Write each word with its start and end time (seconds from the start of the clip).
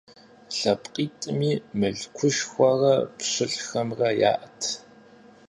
ЛъэпкъитӀми 0.57 1.51
мылъкушхуэрэ 1.79 2.93
пщылӀхэмрэ 3.15 4.09
яӀэт. 4.31 4.61